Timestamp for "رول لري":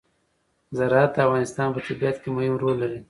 2.61-2.99